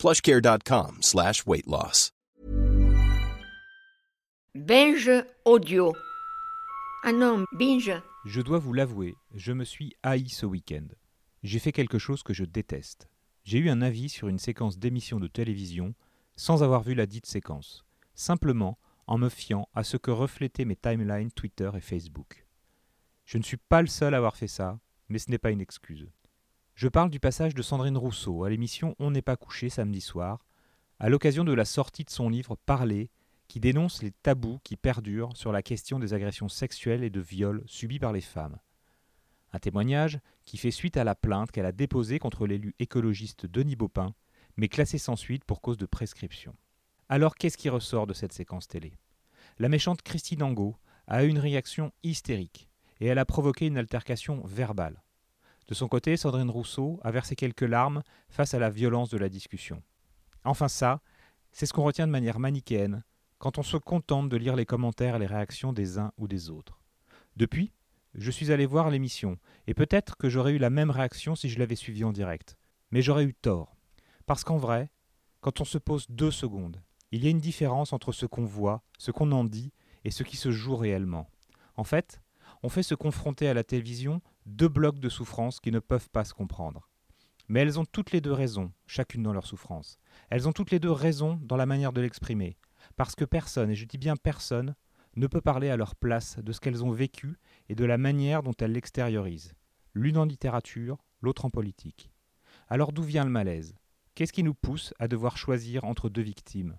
[0.00, 2.10] plushcare.com slash weight loss.
[4.54, 5.10] Binge
[5.44, 5.92] audio.
[7.04, 7.92] Ah non, binge.
[8.24, 10.86] Je dois vous l'avouer, je me suis haï ce week-end.
[11.42, 13.08] J'ai fait quelque chose que je déteste.
[13.44, 15.94] J'ai eu un avis sur une séquence d'émission de télévision
[16.34, 20.76] sans avoir vu la dite séquence, simplement en me fiant à ce que reflétaient mes
[20.76, 22.46] timelines Twitter et Facebook.
[23.26, 24.80] Je ne suis pas le seul à avoir fait ça,
[25.10, 26.08] mais ce n'est pas une excuse.
[26.80, 30.46] Je parle du passage de Sandrine Rousseau à l'émission On n'est pas couché samedi soir,
[30.98, 33.10] à l'occasion de la sortie de son livre Parler,
[33.48, 37.62] qui dénonce les tabous qui perdurent sur la question des agressions sexuelles et de viols
[37.66, 38.56] subis par les femmes.
[39.52, 43.76] Un témoignage qui fait suite à la plainte qu'elle a déposée contre l'élu écologiste Denis
[43.76, 44.14] Baupin,
[44.56, 46.56] mais classée sans suite pour cause de prescription.
[47.10, 48.94] Alors qu'est-ce qui ressort de cette séquence télé?
[49.58, 50.78] La méchante Christine Angot
[51.08, 55.02] a eu une réaction hystérique et elle a provoqué une altercation verbale.
[55.70, 59.28] De son côté, Sandrine Rousseau a versé quelques larmes face à la violence de la
[59.28, 59.82] discussion.
[60.44, 61.00] Enfin ça,
[61.52, 63.04] c'est ce qu'on retient de manière manichéenne
[63.38, 66.50] quand on se contente de lire les commentaires et les réactions des uns ou des
[66.50, 66.80] autres.
[67.36, 67.72] Depuis,
[68.14, 71.58] je suis allé voir l'émission, et peut-être que j'aurais eu la même réaction si je
[71.60, 72.58] l'avais suivie en direct.
[72.90, 73.76] Mais j'aurais eu tort.
[74.26, 74.90] Parce qu'en vrai,
[75.40, 76.82] quand on se pose deux secondes,
[77.12, 79.72] il y a une différence entre ce qu'on voit, ce qu'on en dit,
[80.04, 81.30] et ce qui se joue réellement.
[81.76, 82.20] En fait,
[82.62, 84.20] on fait se confronter à la télévision
[84.50, 86.88] deux blocs de souffrance qui ne peuvent pas se comprendre.
[87.48, 89.98] Mais elles ont toutes les deux raison, chacune dans leur souffrance.
[90.28, 92.56] Elles ont toutes les deux raison dans la manière de l'exprimer,
[92.96, 94.74] parce que personne, et je dis bien personne,
[95.16, 98.42] ne peut parler à leur place de ce qu'elles ont vécu et de la manière
[98.42, 99.54] dont elles l'extériorisent,
[99.94, 102.10] l'une en littérature, l'autre en politique.
[102.68, 103.76] Alors d'où vient le malaise?
[104.14, 106.76] Qu'est-ce qui nous pousse à devoir choisir entre deux victimes?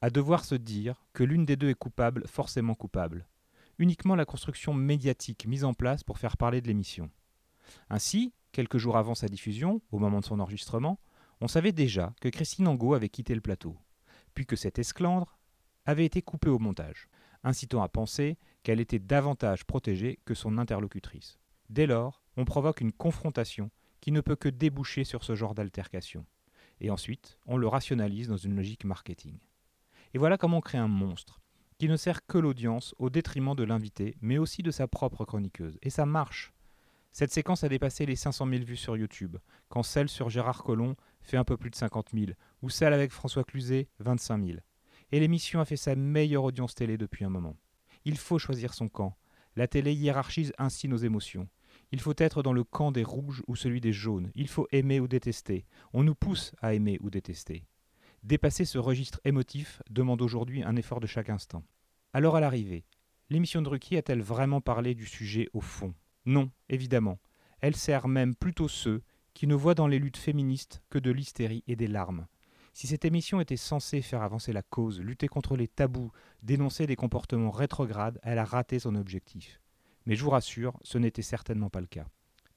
[0.00, 3.26] À devoir se dire que l'une des deux est coupable, forcément coupable
[3.78, 7.10] Uniquement la construction médiatique mise en place pour faire parler de l'émission.
[7.90, 11.00] Ainsi, quelques jours avant sa diffusion, au moment de son enregistrement,
[11.40, 13.76] on savait déjà que Christine Angot avait quitté le plateau,
[14.34, 15.38] puis que cette esclandre
[15.86, 17.08] avait été coupée au montage,
[17.42, 21.38] incitant à penser qu'elle était davantage protégée que son interlocutrice.
[21.68, 23.70] Dès lors, on provoque une confrontation
[24.00, 26.26] qui ne peut que déboucher sur ce genre d'altercation.
[26.80, 29.38] Et ensuite, on le rationalise dans une logique marketing.
[30.12, 31.40] Et voilà comment on crée un monstre,
[31.78, 35.78] qui ne sert que l'audience au détriment de l'invité, mais aussi de sa propre chroniqueuse.
[35.82, 36.52] Et ça marche.
[37.12, 39.36] Cette séquence a dépassé les 500 000 vues sur YouTube,
[39.68, 43.12] quand celle sur Gérard Collomb fait un peu plus de 50 000, ou celle avec
[43.12, 44.58] François Cluzet, 25 000
[45.14, 47.56] et l'émission a fait sa meilleure audience télé depuis un moment.
[48.04, 49.16] Il faut choisir son camp.
[49.56, 51.48] La télé hiérarchise ainsi nos émotions.
[51.92, 54.32] Il faut être dans le camp des rouges ou celui des jaunes.
[54.34, 55.66] Il faut aimer ou détester.
[55.92, 57.64] On nous pousse à aimer ou détester.
[58.24, 61.62] Dépasser ce registre émotif demande aujourd'hui un effort de chaque instant.
[62.14, 62.86] Alors à l'arrivée,
[63.28, 65.94] l'émission de Ruki a-t-elle vraiment parlé du sujet au fond?
[66.24, 67.18] Non, évidemment.
[67.60, 69.02] Elle sert même plutôt ceux
[69.34, 72.26] qui ne voient dans les luttes féministes que de l'hystérie et des larmes.
[72.72, 76.10] Si cette émission était censée faire avancer la cause, lutter contre les tabous,
[76.42, 79.60] dénoncer des comportements rétrogrades, elle a raté son objectif.
[80.06, 82.06] Mais je vous rassure, ce n'était certainement pas le cas.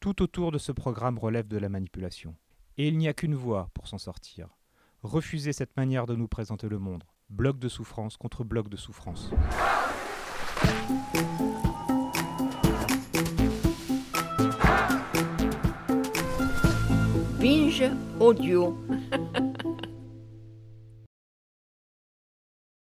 [0.00, 2.34] Tout autour de ce programme relève de la manipulation.
[2.78, 4.48] Et il n'y a qu'une voie pour s'en sortir.
[5.02, 7.04] Refuser cette manière de nous présenter le monde.
[7.28, 9.30] Bloc de souffrance contre bloc de souffrance.
[18.20, 18.78] Audio.